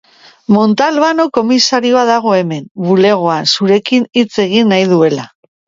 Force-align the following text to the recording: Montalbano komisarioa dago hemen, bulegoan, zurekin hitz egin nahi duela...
Montalbano 0.53 1.27
komisarioa 1.39 2.07
dago 2.11 2.33
hemen, 2.39 2.65
bulegoan, 2.87 3.47
zurekin 3.53 4.11
hitz 4.21 4.27
egin 4.49 4.77
nahi 4.77 4.93
duela... 4.97 5.31